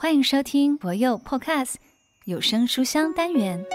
[0.00, 1.74] 欢迎收听博佑 Podcast
[2.24, 3.66] 有声书香单元，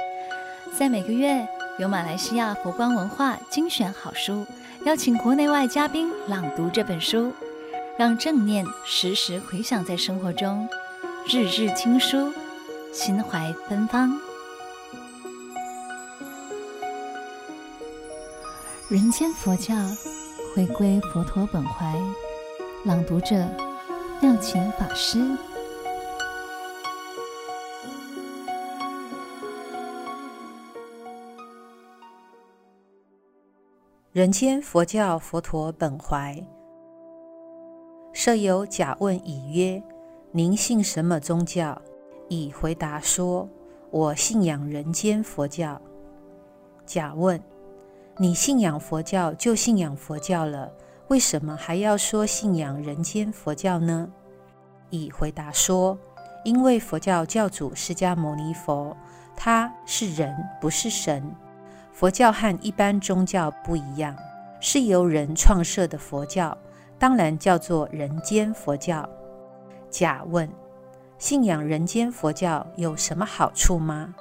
[0.73, 1.45] 在每个月
[1.79, 4.45] 由马来西亚佛光文化精选好书，
[4.85, 7.33] 邀请国内外嘉宾朗读这本书，
[7.97, 10.65] 让正念时时回响在生活中，
[11.27, 12.31] 日日听书，
[12.93, 14.17] 心怀芬芳。
[18.87, 19.75] 人间佛教，
[20.55, 22.01] 回归佛陀本怀，
[22.85, 23.45] 朗读者
[24.21, 25.19] 妙晴法师。
[34.13, 36.39] 人间佛教，佛陀本怀。
[38.13, 39.81] 舍友甲问乙曰
[40.29, 41.81] ：“您信什么宗教？”
[42.29, 43.49] 乙回答说
[43.89, 45.81] ：“我信仰人间佛教。”
[46.85, 47.41] 甲问
[48.19, 50.71] ：“你信仰佛教就信仰佛教了，
[51.07, 54.07] 为什么还要说信仰人间佛教呢？”
[54.91, 55.97] 乙回答说
[56.45, 58.95] ：“因为佛教教主释迦牟尼佛，
[59.35, 61.35] 他是人，不是神。”
[61.93, 64.15] 佛教和一般宗教不一样，
[64.59, 66.57] 是由人创设的佛教，
[66.97, 69.07] 当然叫做人间佛教。
[69.91, 70.49] 甲问：
[71.19, 74.15] 信仰人间佛教有什么好处吗？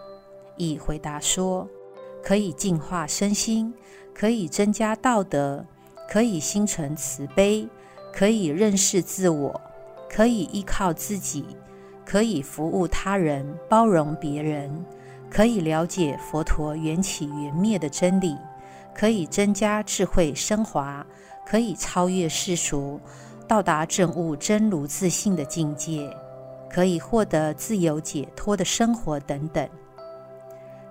[0.59, 1.67] 乙回答说：
[2.23, 3.73] 可以净化身心，
[4.15, 5.65] 可以增加道德，
[6.07, 7.67] 可以心存慈悲，
[8.13, 9.59] 可以认识自我，
[10.11, 11.47] 可以依靠自己，
[12.05, 14.85] 可以服务他人，包容别人。
[15.33, 18.37] 可以了解佛陀缘起缘灭的真理，
[18.95, 21.07] 可以增加智慧升华，
[21.47, 23.01] 可以超越世俗，
[23.49, 26.15] 到达证悟真如自性的境界，
[26.71, 29.67] 可以获得自由解脱的生活等等。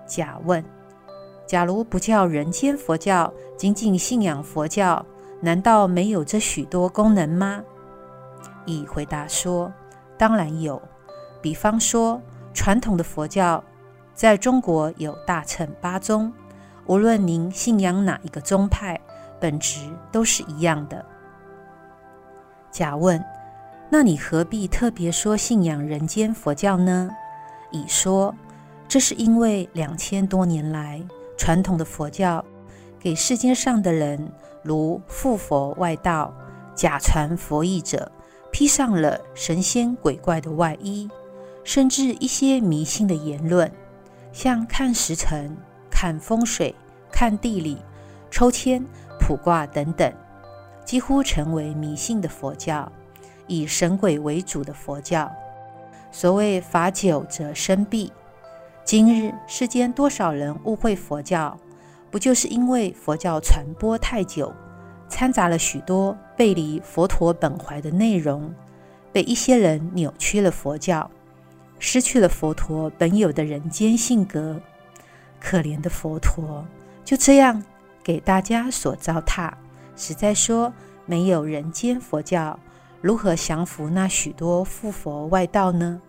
[0.08, 0.64] 甲问：
[1.46, 5.06] 假如不叫人间佛教，仅仅信仰佛教，
[5.40, 7.62] 难道没有这许多功能吗？
[8.66, 9.72] 乙回答说：
[10.18, 10.82] 当然有，
[11.40, 12.20] 比方说
[12.52, 13.62] 传统的佛教。
[14.14, 16.32] 在中国有大乘八宗，
[16.86, 19.00] 无论您信仰哪一个宗派，
[19.40, 19.80] 本质
[20.10, 21.04] 都是一样的。
[22.70, 23.22] 甲问：
[23.90, 27.10] 那你何必特别说信仰人间佛教呢？
[27.70, 28.34] 乙说：
[28.86, 31.02] 这是因为两千多年来，
[31.36, 32.44] 传统的佛教
[33.00, 34.30] 给世界上的人，
[34.62, 36.32] 如附佛外道、
[36.74, 38.12] 假传佛义者，
[38.50, 41.10] 披上了神仙鬼怪的外衣，
[41.64, 43.70] 甚至一些迷信的言论。
[44.32, 45.54] 像看时辰、
[45.90, 46.74] 看风水、
[47.10, 47.78] 看地理、
[48.30, 48.84] 抽签、
[49.20, 50.12] 卜卦等等，
[50.84, 52.90] 几乎成为迷信的佛教，
[53.46, 55.30] 以神鬼为主的佛教。
[56.10, 58.10] 所谓法久则生弊，
[58.84, 61.58] 今日世间多少人误会佛教，
[62.10, 64.52] 不就是因为佛教传播太久，
[65.08, 68.52] 掺杂了许多背离佛陀本怀的内容，
[69.12, 71.10] 被一些人扭曲了佛教。
[71.84, 74.60] 失去了佛陀本有的人间性格，
[75.40, 76.64] 可怜的佛陀
[77.04, 77.60] 就这样
[78.04, 79.52] 给大家所糟蹋。
[79.96, 80.72] 实在说，
[81.06, 82.56] 没有人间佛教，
[83.00, 86.00] 如何降服那许多附佛外道呢？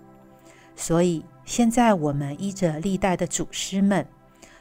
[0.76, 4.06] 所以现在我们依着历代的祖师们，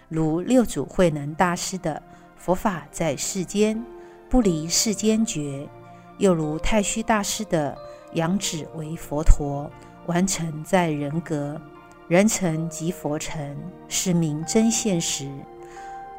[0.09, 2.03] 如六祖慧能大师的
[2.39, 3.84] “佛法在世间，
[4.31, 5.69] 不离世间觉”，
[6.17, 7.77] 又如太虚大师的
[8.15, 9.71] “仰止为佛陀”。
[10.06, 11.60] 完成在人格，
[12.08, 13.56] 人成即佛成，
[13.88, 15.30] 是名真现实。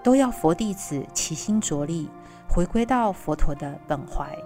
[0.04, 2.10] 都要佛弟子齐心着力，
[2.50, 4.38] 回归到佛陀的本怀。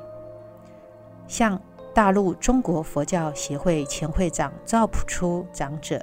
[1.28, 1.60] 像
[1.94, 6.00] 大陆中国佛教协会前会长赵朴初长者，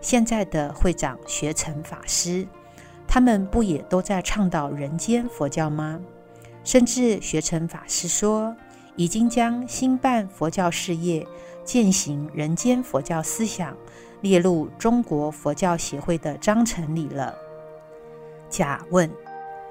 [0.00, 2.48] 现在的会长学成法师，
[3.06, 6.00] 他们不也都在倡导人间佛教吗？
[6.64, 8.56] 甚至学成法师说，
[8.96, 11.26] 已经将兴办佛教事业。
[11.64, 13.76] 践行人间佛教思想，
[14.20, 17.34] 列入中国佛教协会的章程里了。
[18.48, 19.10] 甲问：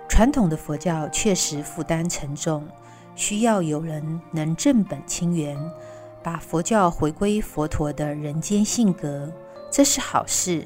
[0.09, 2.67] 传统的佛教确实负担沉重，
[3.15, 5.57] 需要有人能正本清源，
[6.21, 9.31] 把佛教回归佛陀的人间性格，
[9.71, 10.65] 这是好事。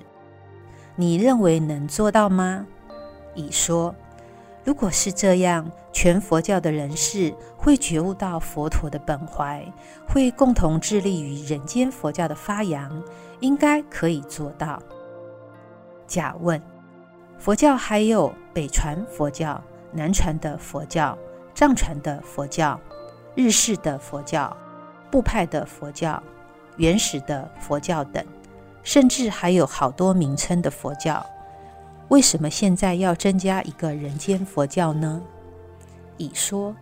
[0.96, 2.66] 你认为能做到吗？
[3.36, 3.94] 乙说。
[4.68, 9.66] 如果是这样，全佛教的人士会觉悟到佛陀的本怀，
[10.06, 13.02] 会共同致力于人间佛教的发扬，
[13.40, 14.78] 应该可以做到。
[16.06, 16.62] 甲问：
[17.38, 21.18] 佛教还有北传佛教、南传的佛教、
[21.56, 22.78] 藏传的佛教、
[23.36, 24.54] 日式的佛教、
[25.10, 26.22] 部派的佛教、
[26.76, 28.22] 原始的佛教等，
[28.84, 31.26] 甚至还有好多名称的佛教。
[32.10, 35.22] 为什么现在要增加一个人间佛教呢？
[36.18, 36.74] 乙说，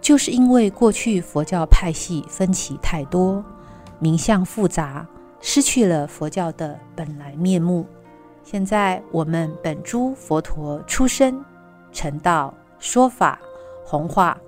[0.00, 3.44] 就是因为过去佛教派系分歧太多，
[3.98, 5.06] 名相复杂，
[5.40, 7.86] 失去了佛教的本来面目。
[8.42, 11.44] 现在我们本诸佛陀出生、
[11.92, 13.38] 成道、说法、
[13.84, 14.38] 弘化，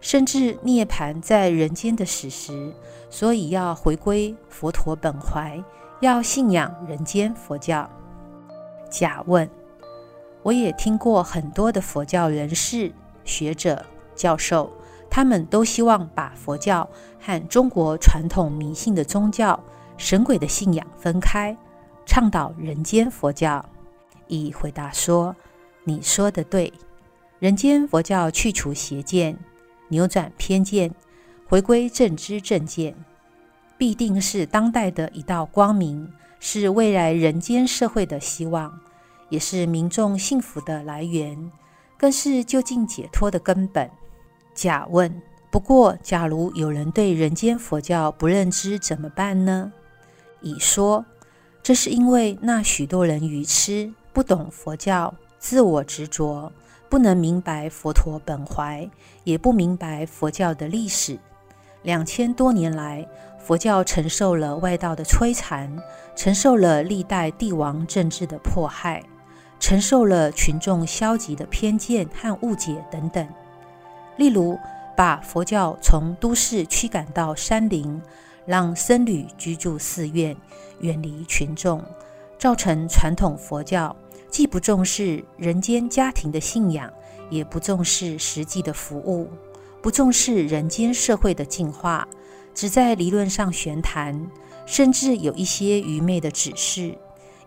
[0.00, 2.74] 甚至涅槃在人间的史实，
[3.08, 5.62] 所以要回归佛陀本怀，
[6.00, 7.88] 要信仰人间佛教。
[8.94, 9.50] 甲问：
[10.44, 12.92] 我也听过很多的佛教人士、
[13.24, 14.72] 学者、教授，
[15.10, 16.88] 他们都希望把佛教
[17.20, 19.58] 和中国传统迷信的宗教、
[19.96, 21.56] 神鬼的信仰分开。
[22.06, 23.64] 倡导人间佛教，
[24.28, 25.34] 乙回答说
[25.82, 26.72] ：“你说的对，
[27.40, 29.36] 人间佛教去除邪见，
[29.88, 30.94] 扭转偏见，
[31.48, 32.94] 回归正知正见，
[33.76, 38.78] 必定是当代的一道光明，是未来人间社会的希望，
[39.28, 41.50] 也是民众幸福的来源，
[41.96, 43.90] 更是究竟解脱的根本。”
[44.54, 49.72] 甲问：“不过，假如有人对人间佛教不认知，怎么办呢？”
[50.42, 51.04] 乙说。
[51.62, 56.52] 这是因为那许多人愚痴，不懂佛教，自我执着，
[56.90, 58.86] 不能明白佛陀本怀，
[59.24, 61.18] 也不明白佛教的历史。
[61.82, 65.74] 两千多年来，佛教承受了外道的摧残，
[66.14, 69.02] 承受了历代帝王政治的迫害，
[69.64, 73.26] 承受了群众消极的偏见和误解等等。
[74.18, 74.58] 例如，
[74.94, 77.98] 把佛教从都市驱赶到山林。
[78.44, 80.36] 让僧侣居住寺院，
[80.80, 81.82] 远离群众，
[82.38, 83.96] 造成传统佛教
[84.28, 86.92] 既不重视人间家庭的信仰，
[87.30, 89.30] 也不重视实际的服务，
[89.80, 92.06] 不重视人间社会的进化，
[92.52, 94.30] 只在理论上玄谈，
[94.66, 96.98] 甚至有一些愚昧的指示，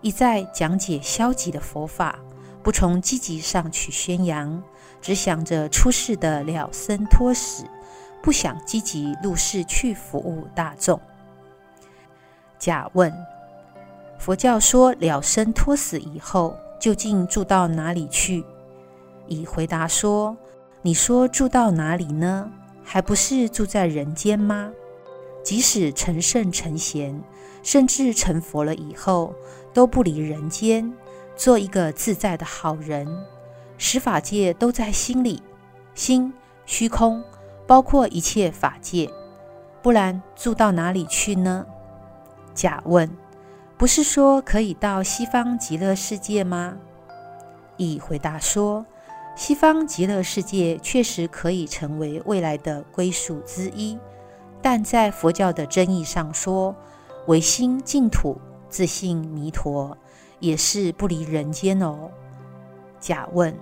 [0.02, 2.20] 一再讲解消极的佛法，
[2.64, 4.64] 不从积极上去宣扬，
[5.02, 7.66] 只想着出世的了生脱死。
[8.20, 11.00] 不想积极入世去服务大众。
[12.58, 13.14] 甲问：
[14.18, 18.44] 佛教说了生脱死以后，究竟住到哪里去？
[19.28, 20.36] 乙回答说：
[20.82, 22.52] 你说住到哪里呢？
[22.84, 24.72] 还不是住在人间吗？
[25.44, 27.22] 即使成圣成贤，
[27.64, 29.34] 甚至成佛了以后，
[29.78, 30.92] 都不离人间，
[31.36, 33.08] 做一个自在的好人。
[33.78, 35.44] 十法界都在心里，
[35.94, 36.34] 心
[36.66, 37.24] 虚空。
[37.68, 39.08] 包括一切法界，
[39.84, 41.64] 不然住到哪里去呢？
[42.56, 43.08] 甲问：
[43.78, 46.76] 不是说可以到西方极乐世界吗？
[47.76, 48.84] 乙回答说：
[49.36, 54.00] 西方极乐世界确实可以成为未来的归宿之一，
[54.60, 56.76] 但在佛教的真义上说，
[57.28, 58.40] 唯心净土，
[58.70, 59.98] 自信弥陀，
[60.40, 62.10] 也是不离人间哦。
[63.00, 63.54] 甲问：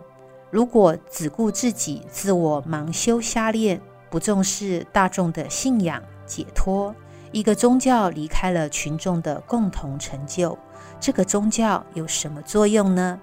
[0.50, 6.96] 如果只顾自己，自我盲修瞎练，不重视大众的信仰解脱，
[7.32, 10.58] 一个宗教离开了群众的共同成就，
[11.00, 13.20] 这个宗教有什么作用呢？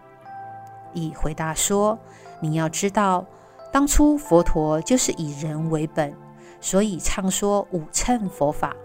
[0.92, 1.98] 乙回答说
[2.40, 3.24] ：“你要知道，
[3.72, 6.14] 当初佛陀就是以人为本，
[6.60, 8.76] 所以唱说五乘佛法，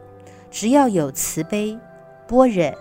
[0.49, 1.77] 只要有慈悲、
[2.25, 2.71] 般若、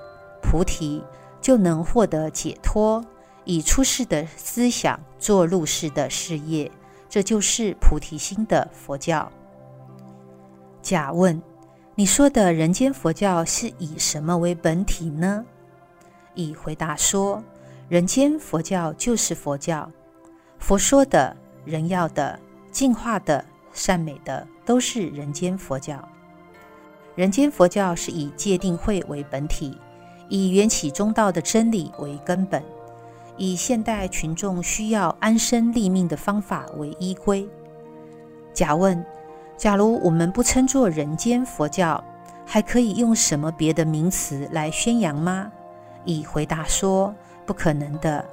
[0.49, 1.03] 菩提，
[1.41, 3.05] 就能获得解脱，
[3.45, 6.71] 以出世的思想做入世的事业。”
[7.11, 9.31] 这就是菩提心的佛教。
[10.83, 11.43] 甲问：
[11.95, 15.45] 你说的人间佛教是以什么为本体呢？
[16.35, 17.43] 乙回答说：
[17.89, 19.91] 人间佛教就是佛教，
[20.59, 22.39] 佛说的、人要的、
[22.71, 26.07] 净化的、善美的，都是人间佛教。
[27.15, 29.79] 人间佛教是以戒定慧为本体，
[30.29, 32.63] 以缘起中道的真理为根本。
[33.37, 37.47] 以现代群众需要安身立命的方法为依归。
[38.55, 39.05] 甲问：
[39.59, 42.03] 假如我们不称作人间佛教，
[42.47, 45.53] 还可以用什么别的名词来宣扬吗？
[46.07, 47.15] 乙回答说：
[47.45, 48.25] 不可能的，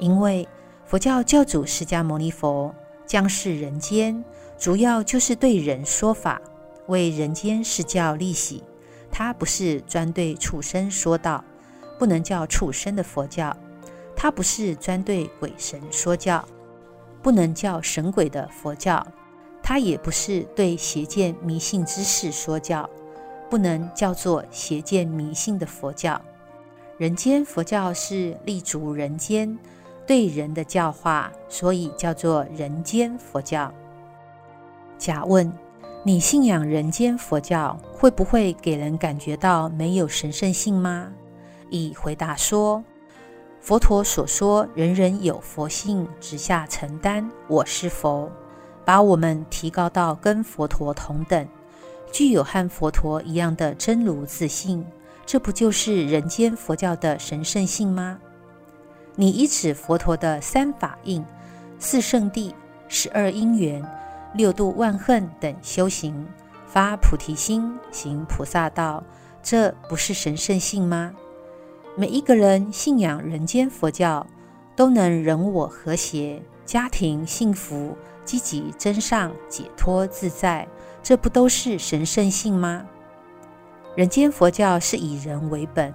[0.00, 0.48] 因为
[0.84, 2.74] 佛教教主释迦牟尼佛
[3.06, 4.24] 降世人间，
[4.58, 6.42] 主要就是对人说法，
[6.88, 8.64] 为人间释教利喜。
[9.10, 11.44] 他不是专对畜生说道，
[11.98, 13.56] 不能叫畜生的佛教。
[14.20, 16.44] 它不是专对鬼神说教，
[17.22, 19.00] 不能叫神鬼的佛教；
[19.62, 22.90] 它也不是对邪见迷信之事说教，
[23.48, 26.20] 不能叫做邪见迷信的佛教。
[26.96, 29.56] 人间佛教是立足人间，
[30.04, 33.72] 对人的教化，所以叫做人间佛教。
[34.98, 35.52] 甲问：
[36.08, 41.12] 你信仰人间佛教，会不会给人感觉到没有神圣性吗？
[41.68, 42.82] 乙回答说。
[43.60, 47.30] 佛陀所说，人人有佛性，直下承担。
[47.46, 48.32] 我是佛，
[48.86, 51.46] 把我们提高到跟佛陀同等，
[52.10, 54.82] 具有和佛陀一样的真如自性，
[55.26, 58.18] 这不就是人间佛教的神圣性吗？
[59.14, 61.22] 你依止佛陀的三法印、
[61.78, 62.54] 四圣谛、
[62.88, 63.86] 十二因缘、
[64.34, 66.26] 六度万恨等修行，
[66.66, 69.02] 发菩提心，行菩萨道，
[69.42, 71.14] 这不是神圣性吗？
[71.96, 74.26] 每一个人信仰人间佛教，
[74.76, 80.68] 都能人我和谐，家庭幸福，积极增上，解脱自在，
[81.02, 82.86] 这不都是神圣性吗？
[83.96, 85.92] 人间佛教是以人为本，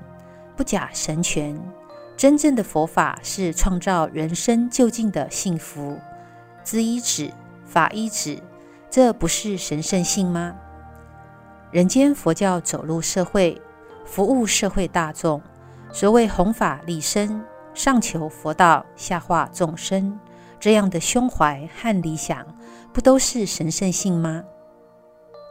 [0.57, 1.57] 不假神权。
[2.17, 5.97] 真正的佛法是创造人生究竟的幸福。
[6.63, 7.31] 知一止，
[7.73, 8.37] 法医指，
[8.87, 10.55] 这不是神圣性吗？
[11.71, 13.59] 人间佛教走入社会，
[14.05, 15.41] 服务社会大众，
[15.91, 20.19] 所谓弘法利生，上求佛道，下化众生。
[20.59, 22.45] 这样的胸怀和理想，
[22.93, 24.43] 不都是神圣性吗？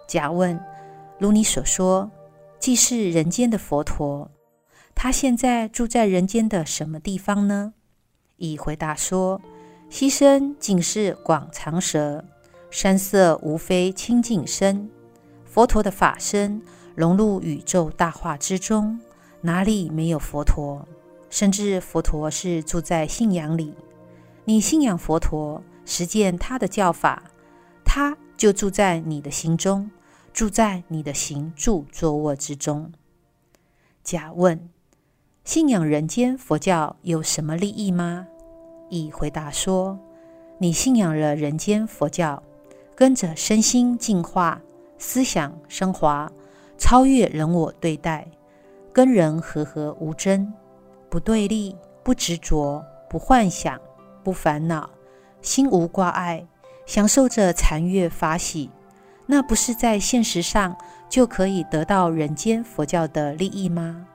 [0.07, 0.61] 甲问：
[1.19, 2.09] 如你所说，
[2.61, 4.31] 既是人间的佛陀，
[4.95, 7.75] 他现在住在人间的什么地方呢？
[8.37, 9.41] 乙回答说：
[9.93, 12.25] 溪声尽是广长舌，
[12.71, 14.89] 山色无非清净身。
[15.45, 16.63] 佛陀的法身
[16.95, 18.99] 融入宇宙大化之中，
[19.43, 20.89] 哪里没有佛陀？
[21.29, 23.75] 甚至佛陀是住在信仰里。
[24.47, 27.25] 你信仰佛陀，实践他的教法，
[27.85, 29.91] 他就住在你的心中，
[30.33, 32.91] 住在你的行住坐卧之中。
[34.03, 34.71] 甲问：
[35.45, 38.29] 信仰人间佛教有什么利益吗？
[38.93, 39.99] 乙回答说：
[40.59, 42.43] 你信仰了人间佛教，
[42.95, 44.61] 跟着身心净化，
[44.99, 46.31] 思想升华，
[46.77, 48.29] 超越人我对待，
[48.93, 50.53] 跟人和合无争，
[51.09, 53.81] 不对立，不执着，不幻想。
[54.23, 54.89] 不烦恼，
[55.41, 56.47] 心无挂碍，
[56.87, 58.71] 享受着禅悦法喜，
[59.27, 60.77] 那不是在现实上
[61.09, 64.07] 就可以得到人间佛教的利益吗？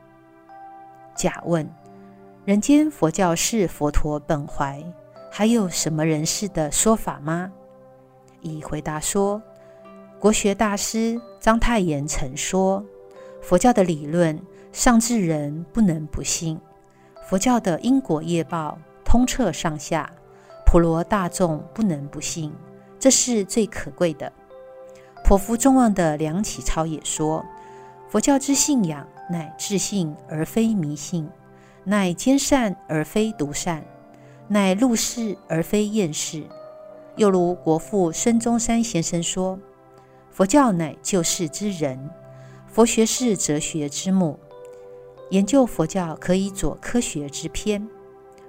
[1.13, 1.67] 甲问：
[2.47, 4.81] 人间佛教是佛陀本怀，
[5.29, 7.51] 还有什么人士的说法吗？
[8.39, 9.41] 乙回答说：
[10.17, 12.81] 国学大师章太炎曾说，
[13.41, 16.57] 佛教的理论上至人不能不信，
[17.27, 18.77] 佛教的因果业报。
[19.03, 20.09] 通彻上下，
[20.65, 22.53] 普罗大众不能不信，
[22.97, 24.31] 这是最可贵的。
[25.25, 27.43] 颇负众望的梁启超也说
[28.07, 31.29] ：“佛教之信仰，乃自信而非迷信，
[31.87, 33.81] 乃兼善而非独善，
[34.49, 36.43] 乃入世而非厌世。”
[37.15, 39.57] 又如国父孙中山先生说
[40.29, 42.09] ：“佛教乃救世之人，
[42.67, 44.37] 佛学是哲学之母，
[45.29, 47.87] 研究佛教可以佐科学之篇。”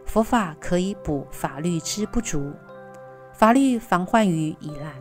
[0.04, 2.52] 佛法可以补法律之不足，
[3.34, 4.92] 法律防患于已然，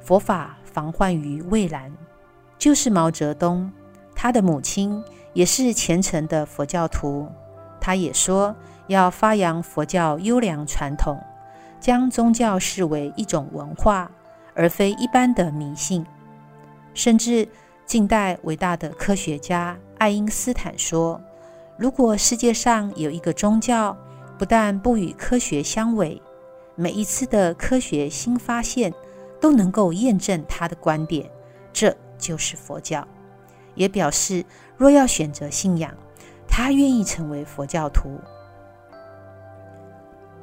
[0.00, 1.92] 佛法防患于未然。
[2.56, 3.70] 就是毛泽东，
[4.14, 5.02] 他的母亲
[5.32, 7.28] 也是虔诚的佛教徒，
[7.80, 8.54] 他也说
[8.88, 11.18] 要发扬佛教优良传统，
[11.80, 14.10] 将宗教视为一种文化，
[14.54, 16.04] 而非一般的迷信。
[16.92, 17.48] 甚至
[17.86, 21.20] 近代伟大的科学家爱因斯坦说，
[21.76, 23.96] 如果世界上有一个宗教，
[24.38, 26.20] 不但不与科学相违，
[26.74, 28.92] 每一次的科学新发现
[29.40, 31.30] 都能够验证他的观点，
[31.72, 33.06] 这就是佛教。
[33.74, 34.44] 也表示，
[34.76, 35.94] 若要选择信仰，
[36.60, 38.20] 他愿意成为佛教徒。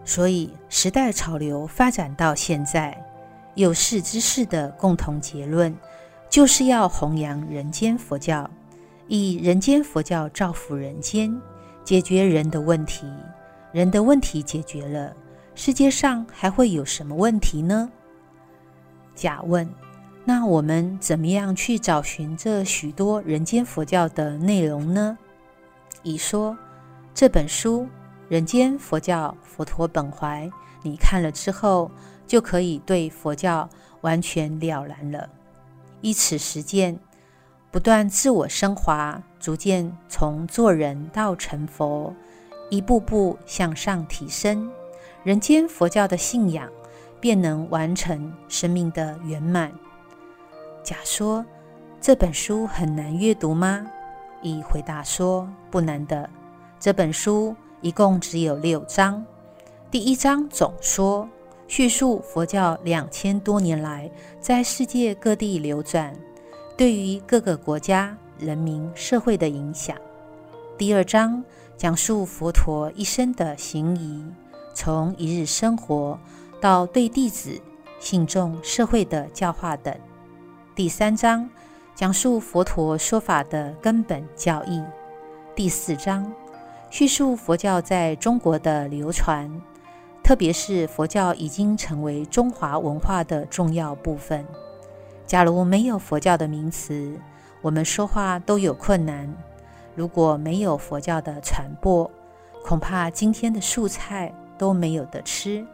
[0.03, 3.05] 所以，时代潮流发展到现在，
[3.55, 5.75] 有识之士的共同结论，
[6.29, 8.50] 就是要弘扬人间佛教，
[9.07, 11.39] 以人间佛教造福人间，
[11.83, 13.05] 解决人的问题。
[13.71, 15.13] 人的问题解决了，
[15.55, 17.91] 世界上还会有什么问题呢？
[19.13, 19.69] 甲问：
[20.25, 25.17] 那我们怎么样去找寻这许多人间佛教的内容呢？
[26.04, 26.58] 乙说：
[27.13, 27.82] 这本书
[28.30, 30.46] 《人间佛教佛陀本怀》，
[30.84, 31.92] 你看了之后，
[32.25, 33.70] 就可以对佛教
[34.01, 35.30] 完全了然了。
[36.01, 37.00] 依此实践，
[37.72, 42.13] 不断自我升华，逐渐从做人到成佛。
[42.70, 44.70] 一步步向上提升，
[45.24, 46.70] 人间佛教的信仰
[47.20, 49.72] 便能完成生命的圆满。
[50.84, 51.46] 甲说
[52.00, 53.88] ：“这本书很难阅读吗？”
[54.41, 56.29] 乙回答说：“不难的。
[56.79, 59.25] 这本书一共只有六章。
[59.89, 61.27] 第一章总说，
[61.67, 66.13] 叙述佛教两千多年来在世界各地流转，
[66.75, 69.96] 对于各个国家、人民、社会的影响。
[70.77, 71.44] 第二章。”
[71.77, 74.25] 讲述佛陀一生的行仪，
[74.74, 76.20] 从一日生活
[76.60, 77.62] 到对弟子、
[78.00, 79.96] 信众、社会的教化等。
[80.74, 81.48] 第三章
[81.98, 84.84] 讲述佛陀说法的根本教义。
[85.56, 86.32] 第四章
[86.92, 89.50] 叙述佛教在中国的流传，
[90.24, 94.46] 特别是佛教已经成为中华文化的重要部分。
[95.25, 97.20] 假如没有佛教的名词，
[97.63, 99.27] 我们说话都有困难。
[99.96, 102.08] 如果没有佛教的传播，
[102.63, 105.66] 恐怕今天的素菜都没有得吃，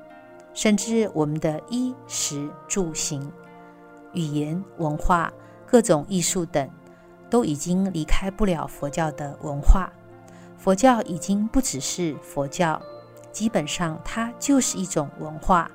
[0.53, 3.29] 甚至我们的衣食住行、
[4.13, 5.29] 语言、文化、
[5.73, 6.69] 各种艺术等，
[7.31, 9.91] 都已经离开不了佛教的文化。
[10.55, 12.79] 佛教已经不只是佛教，
[13.31, 15.71] 基本上它就是一种文化。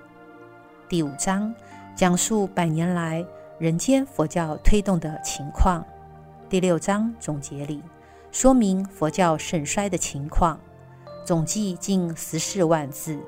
[0.88, 1.52] 第五章
[1.96, 3.26] 讲述百年来
[3.58, 5.84] 人间佛教推动的情况。
[6.48, 7.82] 第六章总结里
[8.30, 10.60] 说明佛教盛衰的情况，
[11.24, 13.20] 总计近十四万字。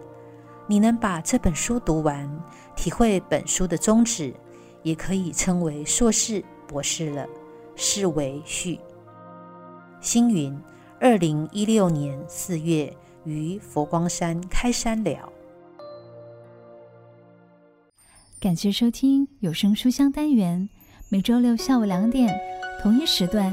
[0.68, 2.30] 你能把这本书读完，
[2.76, 4.32] 体会本书的宗旨，
[4.84, 7.26] 也可以称为硕士、博士了。
[7.82, 8.78] 是为序。
[10.02, 10.54] 星云，
[11.00, 15.32] 二零一六年四月于佛光山开山了。
[18.38, 20.68] 感谢收听有声书香单元，
[21.08, 22.38] 每周六下午两点。
[22.82, 23.50] 同一时段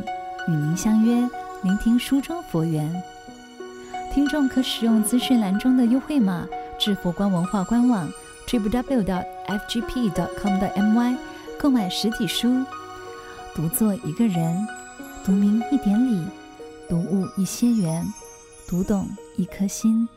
[0.50, 1.16] 与您相约，
[1.64, 3.02] 聆听书中佛缘。
[4.14, 6.46] 听众可使用资讯栏中的优惠码
[6.78, 8.12] 至佛光文化官网
[8.46, 9.18] www.fgp.com.my
[11.58, 12.66] 购买实体书。
[13.58, 14.56] 读作一个人，
[15.26, 16.24] 读明一点理，
[16.88, 18.06] 读悟一些缘，
[18.68, 20.08] 读懂一颗心。